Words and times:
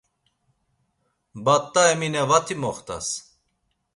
Bat̆a 1.43 1.81
Emine 1.93 2.21
vati 2.29 2.55
moxt̆as! 2.61 3.07